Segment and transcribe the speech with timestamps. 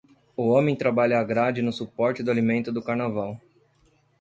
[0.35, 3.39] O homem trabalha a grade no suporte do alimento do carnaval.